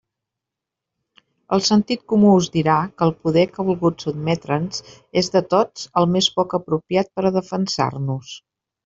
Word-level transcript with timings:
El 1.57 1.61
sentit 1.65 1.99
comú 2.13 2.31
us 2.37 2.47
dirà 2.55 2.77
que 3.01 3.05
el 3.09 3.13
poder 3.25 3.43
que 3.51 3.61
ha 3.63 3.65
volgut 3.67 4.05
sotmetre'ns 4.05 4.81
és, 5.23 5.29
de 5.37 5.43
tots, 5.53 5.85
el 6.03 6.09
més 6.15 6.31
poc 6.39 6.57
apropiat 6.61 7.13
per 7.19 7.27
a 7.31 7.35
defensar-nos. 7.37 8.33